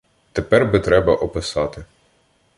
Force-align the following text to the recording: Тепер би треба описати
Тепер 0.31 0.65
би 0.65 0.79
треба 0.79 1.15
описати 1.15 1.85